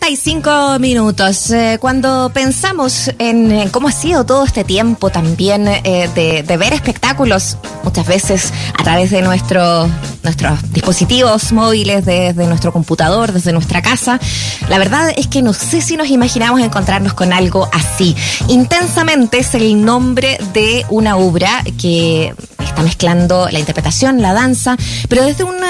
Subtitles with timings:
[0.00, 1.50] 45 minutos.
[1.50, 7.58] Eh, cuando pensamos en, cómo ha sido todo este tiempo también eh, de, ver espectáculos,
[7.84, 9.88] muchas veces a través de nuestro,
[10.22, 14.18] nuestros dispositivos móviles, desde nuestro computador, desde nuestra casa,
[14.70, 18.16] la verdad es que no sé si nos imaginamos encontrarnos con algo así.
[18.48, 24.76] Intensamente es el nombre de una obra que está mezclando la interpretación, la danza,
[25.08, 25.60] pero desde un,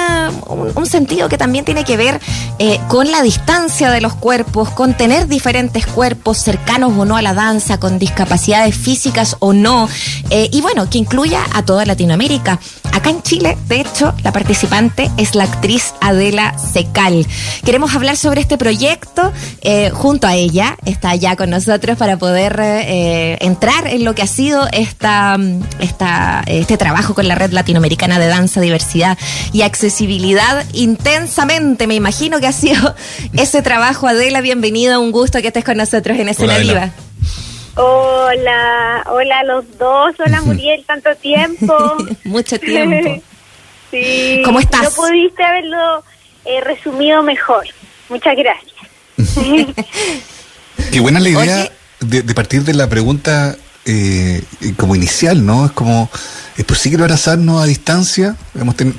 [0.86, 2.20] sentido que también tiene que ver
[2.58, 7.22] eh, con la distancia de los cuerpos, con tener diferentes cuerpos cercanos o no a
[7.22, 9.88] la danza, con discapacidades físicas o no,
[10.30, 12.58] eh, y bueno, que incluya a toda Latinoamérica.
[12.92, 17.26] Acá en Chile, de hecho, la participante es la actriz Adela Secal.
[17.64, 22.56] Queremos hablar sobre este proyecto eh, junto a ella, está ya con nosotros para poder
[23.40, 25.38] entrar en lo que ha sido esta,
[25.78, 29.16] esta, este trabajo con la Red Latinoamericana de Danza, Diversidad
[29.52, 31.86] y Accesibilidad intensamente.
[31.86, 32.94] Me imagino que ha sido
[33.32, 34.08] ese trabajo.
[34.08, 36.90] Adela, bienvenida, un gusto que estés con nosotros en Escena Viva.
[37.82, 41.74] Hola, hola a los dos, hola Muriel, tanto tiempo.
[42.24, 43.22] Mucho tiempo.
[43.90, 44.42] sí.
[44.44, 44.82] ¿Cómo estás?
[44.82, 46.04] No pudiste haberlo
[46.44, 47.64] eh, resumido mejor.
[48.10, 48.74] Muchas gracias.
[50.92, 53.56] Qué buena la idea de, partir de la pregunta
[53.86, 54.42] eh,
[54.76, 55.64] como inicial, ¿no?
[55.64, 56.10] Es como,
[56.58, 58.36] ¿es posible abrazarnos a distancia?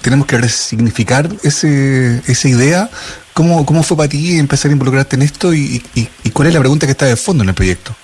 [0.01, 2.89] tenemos que resignificar ese, esa idea.
[3.33, 6.59] ¿Cómo, ¿Cómo fue para ti empezar a involucrarte en esto y, y, cuál es la
[6.59, 7.95] pregunta que está de fondo en el proyecto?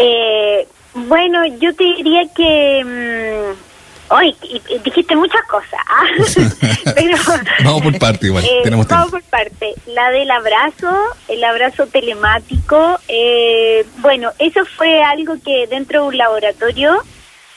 [0.00, 2.84] Eh, bueno, yo te diría que...
[2.84, 3.70] Mm,
[4.12, 4.36] Hoy
[4.82, 5.78] dijiste muchas cosas.
[5.86, 6.02] ¿ah?
[7.64, 8.44] vamos por parte igual.
[8.44, 9.72] Eh, vamos por parte.
[9.86, 10.92] La del abrazo,
[11.28, 12.98] el abrazo telemático.
[13.06, 17.00] Eh, bueno, eso fue algo que dentro de un laboratorio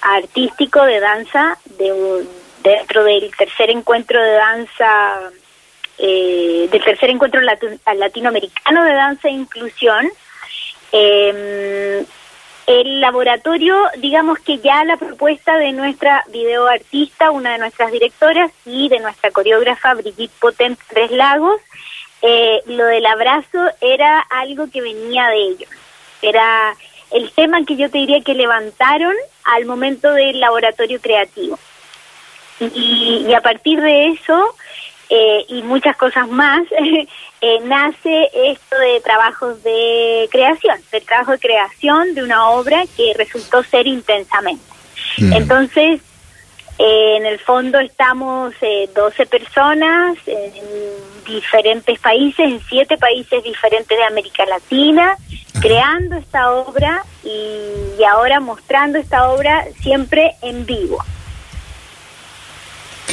[0.01, 2.23] artístico de danza, de,
[2.63, 5.31] dentro del tercer encuentro de danza,
[5.97, 10.07] eh, del tercer encuentro latinoamericano de danza e inclusión,
[10.91, 12.05] eh,
[12.65, 18.89] el laboratorio, digamos que ya la propuesta de nuestra videoartista, una de nuestras directoras, y
[18.89, 21.59] de nuestra coreógrafa Brigitte Potent Tres Lagos,
[22.21, 25.69] eh, lo del abrazo era algo que venía de ellos.
[26.21, 26.73] Era
[27.11, 29.13] el tema que yo te diría que levantaron
[29.43, 31.59] al momento del laboratorio creativo.
[32.59, 34.55] Y, y a partir de eso,
[35.09, 36.63] eh, y muchas cosas más,
[37.45, 43.13] eh, nace esto de trabajos de creación, de trabajo de creación de una obra que
[43.17, 44.63] resultó ser intensamente.
[45.17, 45.33] Mm.
[45.33, 45.99] Entonces,
[46.79, 48.53] eh, en el fondo estamos
[48.95, 50.53] 12 personas en
[51.27, 55.17] diferentes países, en siete países diferentes de América Latina,
[55.59, 61.03] creando esta obra y ahora mostrando esta obra siempre en vivo.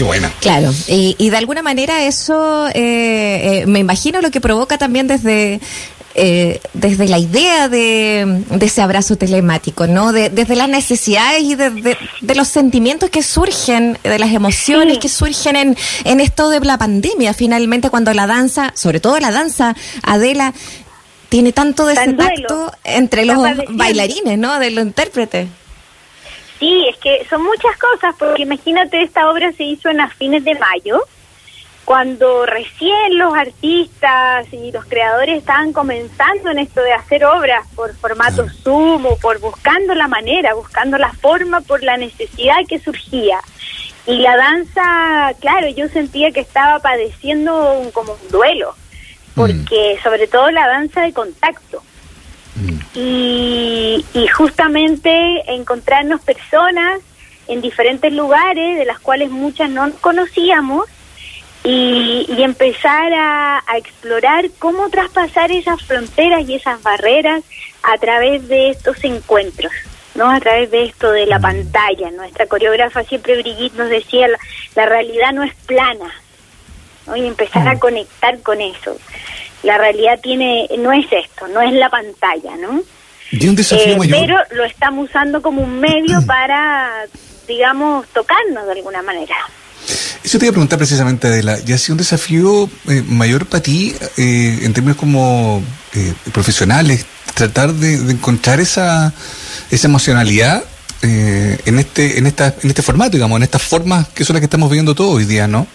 [0.01, 0.33] Qué buena.
[0.41, 5.61] Claro, y, de alguna manera eso eh, eh, me imagino lo que provoca también desde
[6.15, 10.13] eh, desde la idea de, ese abrazo telemático, ¿no?
[10.13, 11.99] desde las necesidades y de,
[12.35, 17.35] los sentimientos que surgen, de las emociones que surgen en, en esto de la pandemia,
[17.35, 20.55] finalmente, cuando la danza, sobre todo la danza, Adela,
[21.29, 23.37] tiene tanto de ese tacto entre los
[23.69, 24.59] bailarines, ¿no?
[24.59, 25.47] De los intérpretes.
[26.61, 30.45] Sí, es que son muchas cosas, porque imagínate, esta obra se hizo en las fines
[30.45, 31.03] de mayo,
[31.87, 37.97] cuando recién los artistas y los creadores estaban comenzando en esto de hacer obras por
[37.97, 43.41] formato Zoom o por buscando la manera, buscando la forma por la necesidad que surgía.
[44.07, 48.75] Y la danza, claro, yo sentía que estaba padeciendo un, como un duelo,
[49.35, 49.41] mm.
[49.41, 51.83] porque sobre todo la danza de contacto
[52.95, 54.05] y,
[54.37, 55.11] justamente
[55.53, 57.01] encontrarnos personas
[57.49, 60.87] en diferentes lugares, de las cuales muchas no conocíamos,
[61.63, 67.43] y, empezar a, explorar cómo traspasar esas fronteras y esas barreras
[67.83, 69.73] a través de estos encuentros,
[70.15, 70.31] ¿no?
[70.31, 71.43] A través de esto de la mm.
[71.43, 72.11] pantalla.
[72.11, 74.27] Nuestra coreógrafa siempre Brigitte nos decía,
[74.75, 76.13] la, realidad no es plana,
[77.15, 77.79] Y empezar a mm.
[77.79, 78.97] conectar con eso
[79.63, 82.83] la realidad tiene no es esto, no es la pantalla, ¿no?
[83.49, 86.91] un desafío eh, Pero lo estamos usando como un medio para,
[87.47, 89.37] digamos, tocarnos de alguna manera.
[90.23, 93.63] Eso te iba a preguntar precisamente, Adela, ¿ya ha sido un desafío eh, mayor para
[93.63, 95.63] ti eh, en términos como
[96.33, 97.05] profesionales,
[97.35, 99.13] tratar de, encontrar esa,
[99.71, 100.63] esa emocionalidad
[101.03, 104.45] en este en esta en este formato, digamos, en estas formas que son las que
[104.45, 105.67] estamos viendo todos hoy día, ¿no?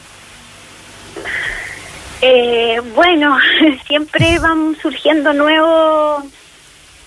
[2.27, 3.37] Eh, bueno,
[3.87, 6.23] siempre van surgiendo nuevos,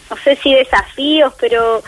[0.08, 1.82] no sé si desafíos, pero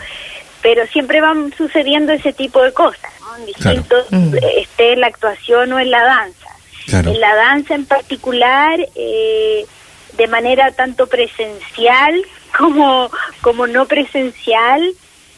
[0.61, 3.37] pero siempre van sucediendo ese tipo de cosas, ¿no?
[3.37, 4.35] En distintos, mm.
[4.57, 6.49] esté en la actuación o en la danza.
[7.09, 9.65] En la danza en particular, eh,
[10.17, 12.21] de manera tanto presencial
[12.57, 14.93] como, como no presencial.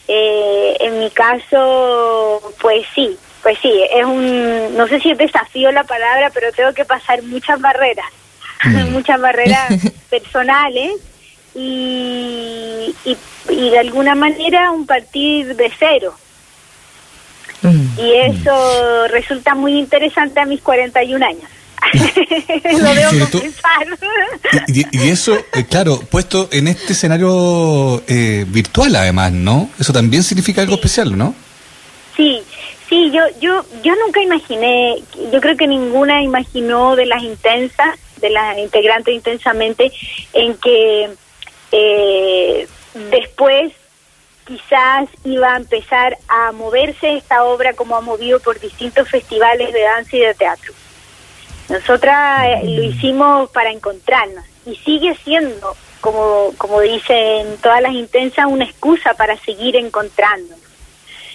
[0.08, 5.70] Eh, en mi caso, pues sí, pues sí, es un, no sé si es desafío
[5.70, 8.06] la palabra, pero tengo que pasar muchas barreras,
[8.64, 8.90] mm.
[8.90, 9.70] muchas barreras
[10.10, 10.92] personales
[11.54, 16.14] y, y, de alguna manera un partir de cero.
[17.60, 18.00] Mm.
[18.00, 21.50] Y eso resulta muy interesante a mis 41 años.
[22.80, 23.86] Lo debo confesar.
[24.68, 29.68] Y, eso, eh, claro, puesto en este escenario eh, virtual además, ¿no?
[29.78, 31.34] Eso también significa algo especial, ¿no?
[32.16, 32.42] Sí,
[32.88, 35.02] sí, yo, yo, yo nunca imaginé,
[35.32, 39.92] yo creo que ninguna imaginó de las intensas, de las integrantes intensamente,
[40.32, 41.10] en que
[41.72, 42.68] eh,
[43.10, 43.72] después
[44.46, 49.82] quizás iba a empezar a moverse esta obra como ha movido por distintos festivales de
[49.82, 50.72] danza y de teatro.
[51.68, 58.46] Nosotras eh, lo hicimos para encontrarnos y sigue siendo, como, como dicen todas las intensas,
[58.46, 60.58] una excusa para seguir encontrándonos.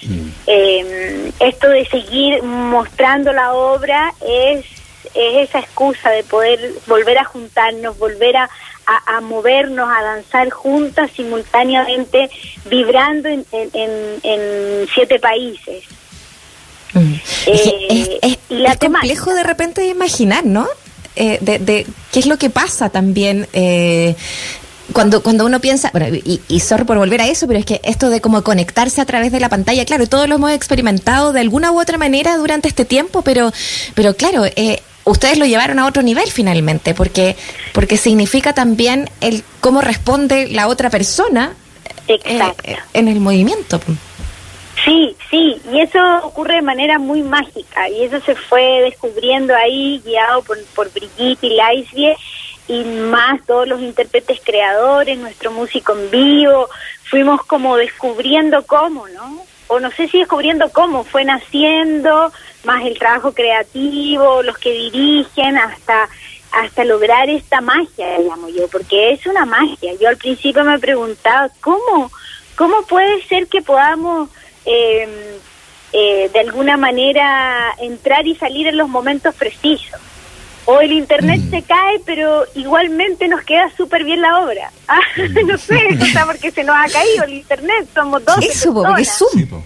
[0.02, 0.30] Mm.
[0.48, 4.66] Eh, esto de seguir mostrando la obra es,
[5.14, 8.50] es esa excusa de poder volver a juntarnos, volver a,
[9.06, 12.30] a, movernos, a danzar juntas simultáneamente,
[12.70, 15.84] vibrando en, en, siete países.
[16.94, 17.14] Mm.
[17.46, 20.68] Eh, es, es, complejo de repente imaginar, ¿no?
[21.16, 24.16] Eh, de, de, qué es lo que pasa también eh,
[24.94, 27.82] cuando, cuando uno piensa, bueno, y, y sorry por volver a eso, pero es que
[27.84, 31.42] esto de cómo conectarse a través de la pantalla, claro, todos lo hemos experimentado de
[31.42, 33.52] alguna u otra manera durante este tiempo, pero,
[33.96, 37.36] pero claro, eh, ustedes lo llevaron a otro nivel finalmente, porque,
[37.74, 41.54] porque significa también el cómo responde la otra persona
[42.08, 42.40] eh,
[42.94, 43.80] en el movimiento.
[44.86, 50.02] Sí, sí, y eso ocurre de manera muy mágica, y eso se fue descubriendo ahí,
[50.06, 52.16] guiado por, por Brigitte y Laisvie,
[52.70, 56.70] y más todos los intérpretes creadores, nuestro músico en vivo,
[57.04, 59.44] fuimos como descubriendo cómo, ¿no?
[59.68, 62.32] O no sé si descubriendo cómo, fue naciendo,
[62.64, 66.08] más el trabajo creativo, los que dirigen, hasta
[66.52, 69.94] hasta lograr esta magia, llamo yo, porque es una magia.
[70.00, 72.12] Yo al principio me preguntaba, ¿cómo,
[72.56, 74.30] cómo puede ser que podamos
[74.66, 75.10] em,
[75.94, 80.00] eh, de alguna manera entrar y salir en los momentos precisos?
[80.72, 81.50] O el internet mm.
[81.50, 84.72] se cae, pero igualmente nos queda súper bien la obra.
[84.92, 85.00] Ah,
[85.46, 88.44] no sé, o sea, porque se nos ha caído el internet, somos dos.
[88.44, 89.64] Eso, porque es Zoom.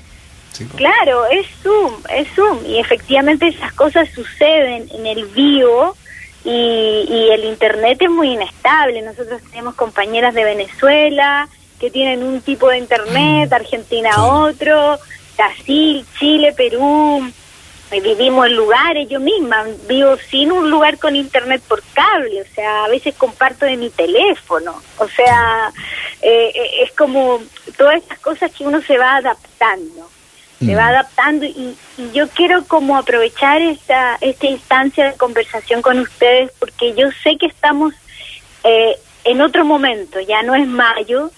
[0.75, 2.59] Claro, es Zoom, es Zoom.
[2.67, 5.95] Y efectivamente esas cosas suceden en el vivo
[6.43, 9.01] y, y el Internet es muy inestable.
[9.01, 11.47] Nosotros tenemos compañeras de Venezuela
[11.79, 13.53] que tienen un tipo de Internet, mm.
[13.53, 14.99] Argentina otro,
[15.37, 17.31] Brasil, Chile, Perú.
[18.01, 22.85] Vivimos en lugares, yo misma vivo sin un lugar con internet por cable, o sea,
[22.85, 25.71] a veces comparto de mi teléfono, o sea,
[26.21, 27.41] eh, eh, es como
[27.77, 30.09] todas estas cosas que uno se va adaptando
[30.59, 30.89] se va mm.
[30.89, 31.75] adaptando y,
[32.13, 37.45] yo quiero como aprovechar esta, esta instancia de conversación con ustedes porque yo sé que
[37.45, 37.93] estamos
[38.63, 38.95] eh,
[39.25, 41.31] en otro momento, ya no es mayo,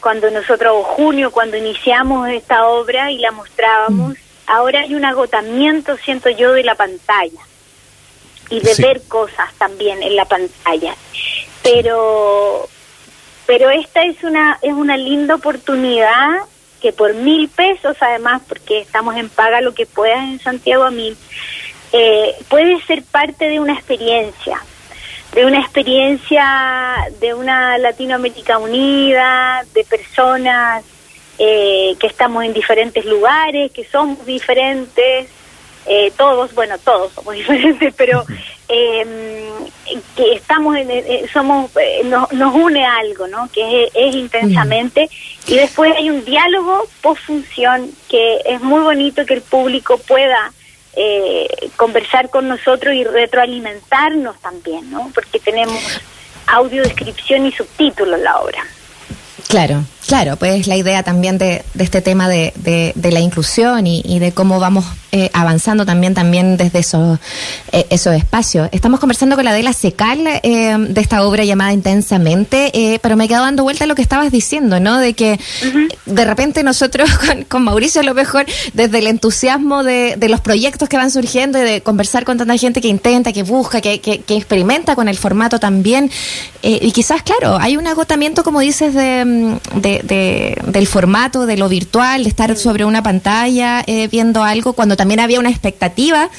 [0.00, 4.23] cuando nosotros, o junio, cuando iniciamos esta obra y la mostrábamos, mm.
[4.46, 7.40] Ahora hay un agotamiento, siento yo, de la pantalla
[8.50, 10.94] y de ver cosas también en la pantalla.
[11.62, 12.68] Pero
[13.46, 16.42] pero esta es una es una linda oportunidad
[16.80, 20.90] que por mil pesos, además, porque estamos en paga lo que puedas en Santiago a
[20.90, 21.16] mil,
[21.92, 24.60] eh, puede ser parte de una experiencia,
[25.32, 30.84] de una experiencia de una Latinoamérica unida, de personas
[31.38, 35.28] eh, que estamos en diferentes lugares, que somos diferentes,
[35.86, 38.24] eh, todos, bueno, todos somos diferentes, pero
[38.68, 39.50] eh,
[40.16, 40.88] que estamos en,
[41.32, 43.48] somos, eh, nos, nos une algo, ¿no?
[43.52, 45.10] Que es, intensamente
[45.46, 50.52] y después hay un diálogo post función que es muy bonito que el público pueda
[50.96, 55.10] eh, conversar con nosotros y retroalimentarnos también, ¿no?
[55.14, 55.82] Porque tenemos
[56.46, 58.64] audio descripción y subtítulos en la obra.
[59.48, 64.02] Claro, claro, pues la idea también de, de este tema de, de, la inclusión y,
[64.04, 64.84] y, de cómo vamos
[65.16, 67.20] eh, avanzando también también desde esos,
[67.70, 68.68] eh, esos espacios.
[68.72, 73.24] Estamos conversando con la Adela Secal eh, de esta obra llamada Intensamente, eh, pero me
[73.26, 74.98] he quedado dando vuelta a lo que estabas diciendo, ¿no?
[74.98, 75.38] De que
[76.06, 80.40] de repente nosotros con, con, Mauricio a lo mejor, desde el entusiasmo de, de, los
[80.40, 84.00] proyectos que van surgiendo y de conversar con tanta gente que intenta, que busca, que,
[84.00, 86.10] que, que experimenta con el formato también,
[86.62, 89.58] y quizás, claro, hay un agotamiento, como dices, de,
[90.02, 95.20] de, del formato, de lo virtual, de estar sobre una pantalla viendo algo cuando también
[95.20, 96.30] había una expectativa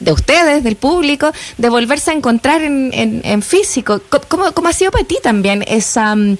[0.00, 4.00] de ustedes, del público, de volverse a encontrar en, en, físico.
[4.28, 6.36] ¿Cómo, ¿Cómo, ha sido para ti también esa, mm,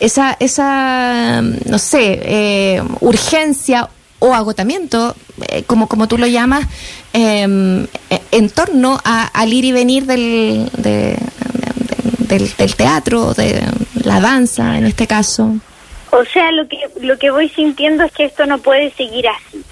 [0.00, 5.16] esa, esa mm, no sé, eh, urgencia o agotamiento,
[5.48, 6.66] eh, como, como tú lo llamas,
[7.12, 7.86] eh,
[8.30, 11.16] en torno al ir y venir del, del,
[12.56, 13.62] del teatro, de
[14.04, 15.56] la danza en este caso?
[16.14, 19.64] O sea, lo que, lo que voy sintiendo es que esto no puede seguir así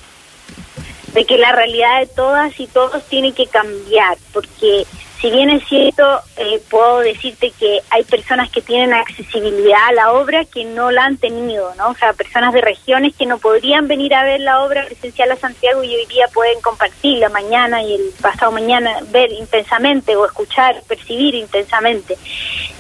[1.12, 4.86] de que la realidad de todas y todos tiene que cambiar, porque
[5.20, 6.02] si bien es cierto,
[6.38, 11.04] eh, puedo decirte que hay personas que tienen accesibilidad a la obra que no la
[11.04, 11.90] han tenido, ¿no?
[11.90, 15.36] O sea, personas de regiones que no podrían venir a ver la obra presencial a
[15.36, 20.82] Santiago y hoy día pueden compartirla mañana y el pasado mañana ver intensamente o escuchar,
[20.88, 22.16] percibir intensamente.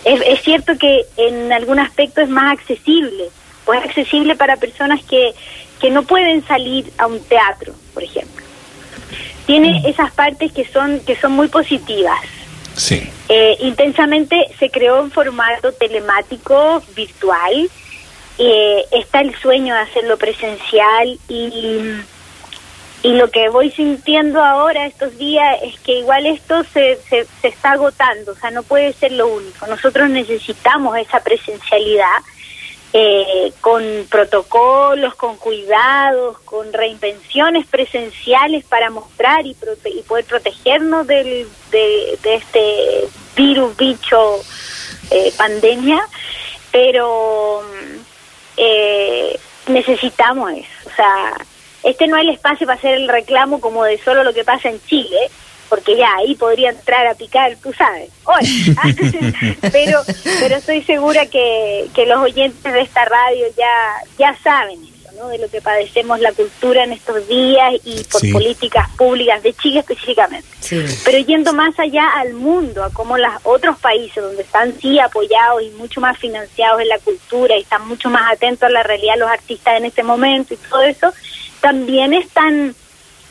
[0.04, 3.28] Es, es cierto que en algún aspecto es más accesible,
[3.64, 5.34] pues es accesible para personas que
[5.80, 8.44] que no pueden salir a un teatro, por ejemplo.
[9.46, 9.86] Tiene mm.
[9.86, 12.20] esas partes que son que son muy positivas.
[12.76, 13.10] Sí.
[13.28, 17.68] Eh, intensamente se creó en formato telemático virtual.
[18.38, 21.82] Eh, está el sueño de hacerlo presencial y,
[23.02, 27.48] y lo que voy sintiendo ahora estos días es que igual esto se, se, se
[27.48, 29.66] está agotando, o sea, no puede ser lo único.
[29.66, 32.16] Nosotros necesitamos esa presencialidad
[32.92, 41.46] eh, con protocolos, con cuidados, con reinvenciones presenciales para mostrar y, y poder protegernos del,
[41.70, 44.40] de, este virus, bicho,
[45.10, 46.00] eh, pandemia,
[46.72, 47.62] pero
[48.56, 50.90] eh, necesitamos eso.
[50.90, 51.36] O sea,
[51.84, 54.68] este no es el espacio para hacer el reclamo como de solo lo que pasa
[54.68, 55.30] en Chile,
[55.70, 58.10] porque ya ahí podría entrar a picar, tú sabes.
[59.72, 60.00] pero
[60.40, 65.28] pero estoy segura que, que los oyentes de esta radio ya ya saben eso, ¿no?
[65.28, 69.80] De lo que padecemos la cultura en estos días y por políticas públicas de Chile
[69.80, 70.48] específicamente.
[71.04, 75.62] Pero yendo más allá al mundo, a cómo los otros países donde están sí apoyados
[75.62, 79.14] y mucho más financiados en la cultura y están mucho más atentos a la realidad
[79.16, 81.12] los artistas en este momento y todo eso,
[81.60, 82.74] también están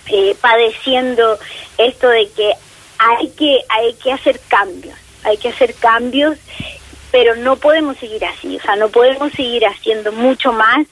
[0.09, 1.37] eh, padeciendo
[1.77, 2.53] esto de que
[2.97, 6.37] hay que hay que hacer cambios, hay que hacer cambios,
[7.11, 10.85] pero no podemos seguir así, o sea, no podemos seguir haciendo mucho más,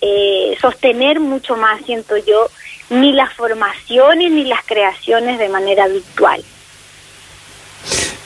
[0.00, 2.50] eh, sostener mucho más, siento yo,
[2.90, 6.44] ni las formaciones ni las creaciones de manera virtual.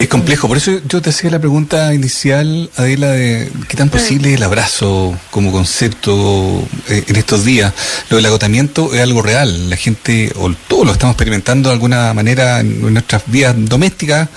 [0.09, 4.31] Es complejo, por eso yo te hacía la pregunta inicial, Adela, de qué tan posible
[4.31, 7.75] es el abrazo como concepto eh, en estos días.
[8.09, 12.15] Lo del agotamiento es algo real, la gente, o todos lo estamos experimentando de alguna
[12.15, 14.31] manera en nuestras vidas domésticas,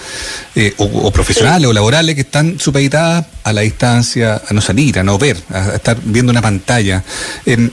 [0.55, 5.03] eh, o, profesionales o laborales, que están supeditadas a la distancia, a no salir, a
[5.03, 7.03] no ver, a, estar viendo una pantalla.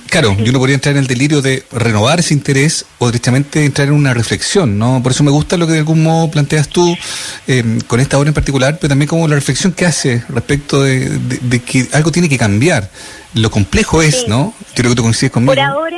[0.08, 3.88] claro, yo no podría entrar en el delirio de renovar ese interés o directamente entrar
[3.88, 5.02] en una reflexión, ¿no?
[5.02, 6.96] Por eso me gusta lo que de algún modo planteas tú.
[7.46, 11.60] Eh, con esta obra en particular, pero también como la reflexión que hace respecto de,
[11.64, 12.90] que algo tiene que cambiar.
[13.34, 14.54] Lo complejo es, ¿no?
[14.74, 15.54] Quiero que tú coincides conmigo.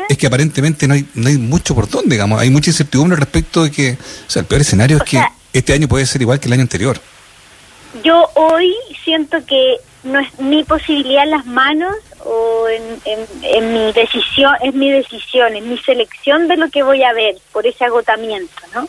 [0.09, 2.41] es que aparentemente no hay, no hay mucho por dónde, digamos.
[2.41, 5.23] Hay mucha incertidumbre respecto de que, o sea, el peor escenario es que
[5.53, 7.01] este año puede ser igual que el año anterior.
[8.03, 11.95] Yo hoy siento que no es mi posibilidad en las manos
[12.25, 17.03] o en, en, mi decisión, es mi decisión, es mi selección de lo que voy
[17.03, 18.89] a ver por ese agotamiento, ¿no?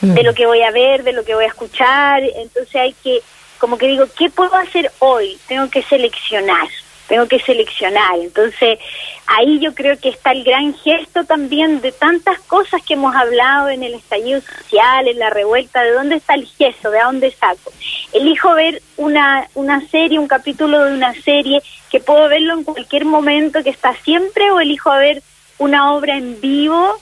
[0.00, 2.22] de lo que voy a ver, de lo que voy a escuchar.
[2.22, 3.22] Entonces hay que,
[3.58, 5.38] como que digo, ¿qué puedo hacer hoy?
[5.48, 6.68] Tengo que seleccionar,
[7.08, 8.18] tengo que seleccionar.
[8.18, 8.78] Entonces
[9.26, 13.68] ahí yo creo que está el gran gesto también de tantas cosas que hemos hablado
[13.68, 16.90] en el estallido social, en la revuelta, ¿de dónde está el gesto?
[16.90, 17.72] ¿De dónde saco?
[18.12, 23.04] Elijo ver una, una serie, un capítulo de una serie que puedo verlo en cualquier
[23.04, 25.22] momento, que está siempre, o elijo ver
[25.58, 26.98] una obra en vivo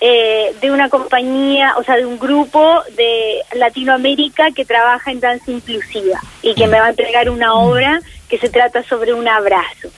[0.00, 5.52] eh, de una compañía, o sea, de un grupo de Latinoamérica que trabaja en danza
[5.52, 8.00] inclusiva y que me va a entregar una obra
[8.32, 9.90] que se trata sobre un abrazo.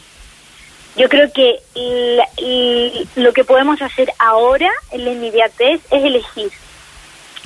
[0.97, 1.61] Yo creo que
[3.15, 6.51] lo que podemos hacer ahora en la inmediatez es elegir.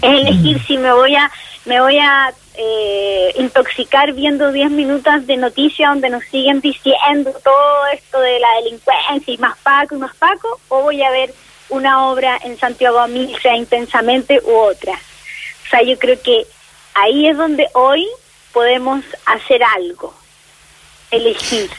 [0.00, 1.30] Es elegir si me voy a
[1.66, 7.86] me voy a eh, intoxicar viendo 10 minutos de noticias donde nos siguen diciendo todo
[7.92, 11.34] esto de la delincuencia y más Paco y más Paco, o voy a ver
[11.68, 14.94] una obra en Santiago a mí sea intensamente u otra.
[14.94, 16.46] O sea, yo creo que
[16.94, 18.08] ahí es donde hoy
[18.54, 20.14] podemos hacer algo,
[21.10, 21.70] elegir.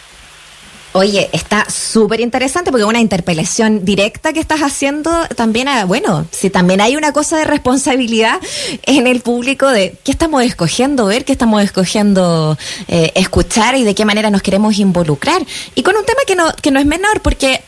[0.92, 6.50] Oye, está súper interesante porque una interpelación directa que estás haciendo también, a, bueno, si
[6.50, 8.40] también hay una cosa de responsabilidad
[8.84, 12.58] en el público de qué estamos escogiendo ver, qué estamos escogiendo
[12.88, 15.46] eh, escuchar y de qué manera nos queremos involucrar.
[15.76, 17.62] Y con un tema que no, que no es menor, porque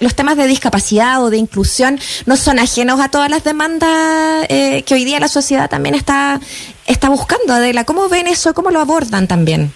[0.00, 4.82] los temas de discapacidad o de inclusión no son ajenos a todas las demandas eh,
[4.82, 6.40] que hoy día la sociedad también está,
[6.86, 7.84] está buscando, Adela.
[7.84, 8.52] ¿Cómo ven eso?
[8.52, 9.72] ¿Cómo lo abordan también?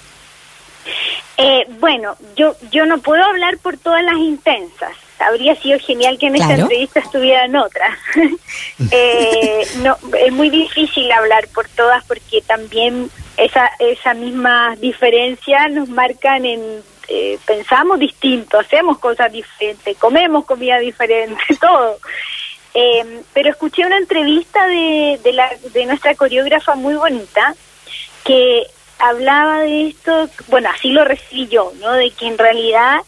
[1.38, 4.92] Eh, bueno, yo, yo no puedo hablar por todas las intensas.
[5.18, 7.98] Habría sido genial que en esta entrevista estuvieran otras.
[8.90, 15.88] eh, no, es muy difícil hablar por todas porque también esa, esa misma diferencia nos
[15.88, 21.98] marcan en eh, pensamos distinto, hacemos cosas diferentes, comemos comida diferente, todo.
[22.74, 27.54] Eh, pero escuché una entrevista de, de, la, de nuestra coreógrafa muy bonita
[28.24, 28.66] que
[28.98, 31.92] hablaba de esto, bueno, así lo recibí yo, ¿no?
[31.92, 33.00] De que en realidad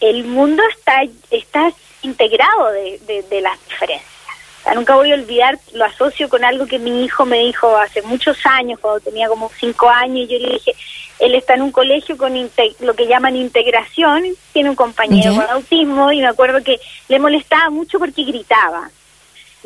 [0.00, 4.10] el mundo está, está integrado de, de, las diferencias.
[4.74, 8.38] nunca voy a olvidar, lo asocio con algo que mi hijo me dijo hace muchos
[8.44, 10.74] años, cuando tenía como cinco años, y yo le dije,
[11.18, 12.34] él está en un colegio con
[12.80, 16.78] lo que llaman integración, tiene un compañero con autismo, y me acuerdo que
[17.08, 18.90] le molestaba mucho porque gritaba.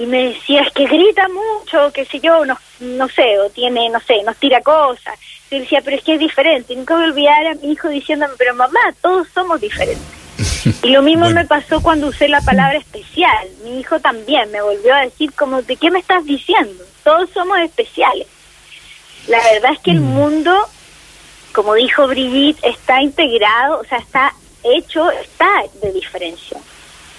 [0.01, 3.91] Y me decía, es que grita mucho, qué sé yo, no, no sé, o tiene,
[3.91, 5.19] no sé, nos tira cosas.
[5.51, 6.73] Y decía, pero es que es diferente.
[6.73, 10.03] Y nunca voy a olvidar a mi hijo diciéndome, pero mamá, todos somos diferentes.
[10.83, 13.47] Y lo mismo me pasó cuando usé la palabra especial.
[13.63, 16.83] Mi hijo también me volvió a decir como, ¿de qué me estás diciendo?
[17.05, 18.27] Todos somos especiales.
[19.27, 20.15] La verdad es que el mm.
[20.15, 20.55] mundo,
[21.53, 24.33] como dijo Brigitte, está integrado, o sea, está
[24.65, 25.51] hecho, está
[25.83, 26.59] de diferencia.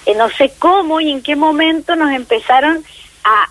[0.06, 2.84] Eh, no sé cómo y en qué momento nos empezaron
[3.24, 3.48] a,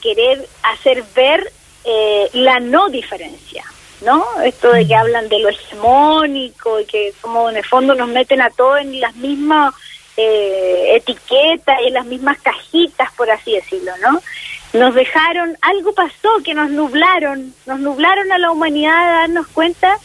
[0.00, 1.52] querer hacer ver
[1.84, 3.64] eh, la no diferencia.
[4.00, 4.24] ¿no?
[4.42, 8.40] Esto de que hablan de lo hegemónico y que como en el fondo nos meten
[8.40, 9.74] a todos en las mismas
[10.16, 14.20] eh, etiquetas y en las mismas cajitas, por así decirlo, ¿no?
[14.72, 19.96] Nos dejaron, algo pasó que nos nublaron, nos nublaron a la humanidad a darnos cuenta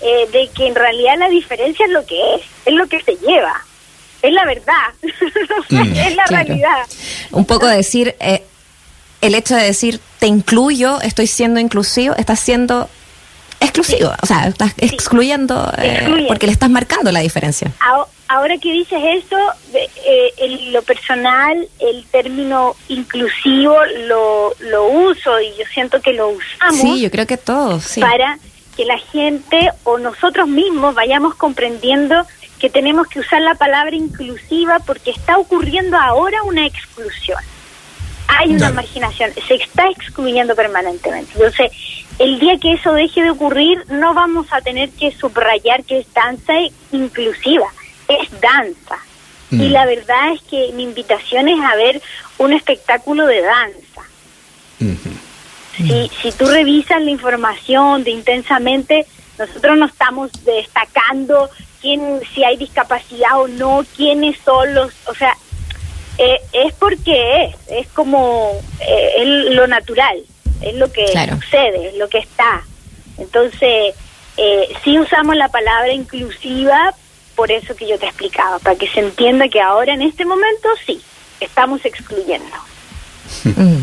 [0.00, 3.16] eh, de que en realidad la diferencia es lo que es, es lo que se
[3.16, 3.64] lleva,
[4.22, 4.88] es la verdad,
[5.70, 5.96] mm.
[5.96, 6.86] es la realidad.
[7.30, 8.42] Un poco decir, eh,
[9.20, 12.88] el hecho de decir te incluyo, estoy siendo inclusivo, estás siendo
[13.60, 17.70] exclusivo, o sea, estás excluyendo eh, porque le estás marcando la diferencia.
[18.28, 19.36] Ahora que dices eso,
[19.74, 26.80] eh, lo personal, el término inclusivo lo, lo uso y yo siento que lo usamos.
[26.80, 28.00] Sí, yo creo que todos, sí.
[28.00, 28.38] Para
[28.80, 32.26] que la gente o nosotros mismos vayamos comprendiendo
[32.58, 37.38] que tenemos que usar la palabra inclusiva porque está ocurriendo ahora una exclusión.
[38.28, 41.32] Hay una marginación, se está excluyendo permanentemente.
[41.34, 41.72] Entonces,
[42.18, 46.14] el día que eso deje de ocurrir, no vamos a tener que subrayar que es
[46.14, 46.54] danza
[46.90, 47.66] inclusiva,
[48.08, 48.96] es danza.
[49.50, 49.72] Y mm.
[49.72, 52.00] la verdad es que mi invitación es a ver
[52.38, 55.20] un espectáculo de danza.
[55.76, 59.06] Si, si tú revisas la información de intensamente,
[59.38, 65.36] nosotros no estamos destacando quién, si hay discapacidad o no, quiénes son los, o sea,
[66.18, 70.22] eh, es porque es, es como eh, es lo natural
[70.60, 72.62] es lo que sucede, es lo que está.
[73.18, 73.94] Entonces,
[74.36, 76.94] eh, sí usamos la palabra inclusiva
[77.34, 80.68] por eso que yo te explicaba, para que se entienda que ahora en este momento
[80.84, 81.00] sí,
[81.40, 82.54] estamos excluyendo.
[83.44, 83.78] Mm.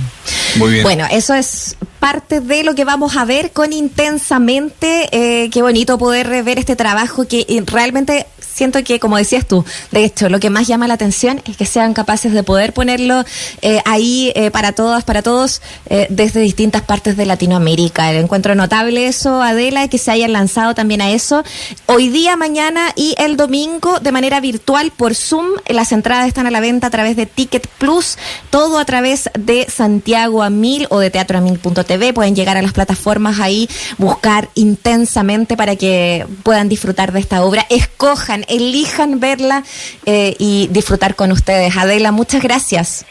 [0.57, 5.09] Bueno, eso es parte de lo que vamos a ver con intensamente.
[5.11, 8.25] Eh, qué bonito poder ver este trabajo que eh, realmente
[8.57, 11.65] siento que, como decías tú, de hecho, lo que más llama la atención es que
[11.65, 13.23] sean capaces de poder ponerlo
[13.61, 18.09] eh, ahí eh, para todas, para todos, eh, desde distintas partes de Latinoamérica.
[18.09, 21.43] El encuentro notable eso, Adela, que se hayan lanzado también a eso.
[21.85, 26.51] Hoy día, mañana y el domingo, de manera virtual por Zoom, las entradas están a
[26.51, 28.17] la venta a través de Ticket Plus,
[28.49, 32.11] todo a través de Santiago a Mil o de Teatro a Mil.tv.
[32.13, 37.67] Pueden llegar a las plataformas ahí, buscar intensamente para que puedan disfrutar de esta obra.
[37.69, 39.63] Escojan elijan verla
[40.05, 41.75] eh, y disfrutar con ustedes.
[41.77, 43.05] Adela, muchas gracias.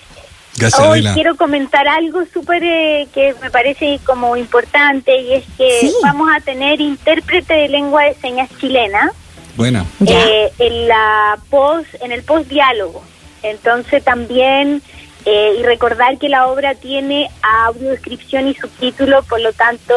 [0.57, 5.93] Gracias, Hoy quiero comentar algo súper eh, que me parece como importante y es que
[6.03, 9.13] vamos a tener intérprete de lengua de señas chilena.
[9.57, 9.87] Bueno.
[10.07, 13.03] Eh, en la post, en el post diálogo.
[13.43, 14.83] Entonces también
[15.27, 19.93] y recordar que la obra tiene audiodescripción y subtítulo, por lo tanto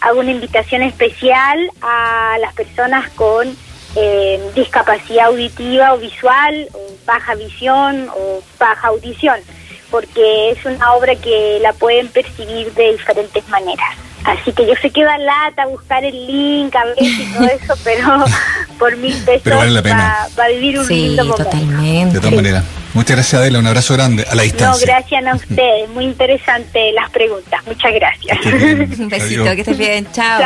[0.00, 3.54] hago una invitación especial a las personas con
[3.96, 9.40] eh, discapacidad auditiva o visual, o baja visión o baja audición,
[9.90, 13.96] porque es una obra que la pueden percibir de diferentes maneras.
[14.24, 17.74] Así que yo sé que da lata buscar el link a ver y todo eso,
[17.84, 18.24] pero
[18.78, 21.44] por mil pesos Va, a vivir un lindo momento.
[21.44, 22.14] Totalmente.
[22.14, 22.64] De todas maneras.
[22.92, 23.60] Muchas gracias, Adela.
[23.60, 24.86] Un abrazo grande a la distancia.
[24.86, 25.88] No, gracias a ustedes.
[25.90, 27.64] Muy interesante las preguntas.
[27.66, 28.38] Muchas gracias.
[28.98, 30.06] un besito, que estés bien.
[30.12, 30.40] Chao.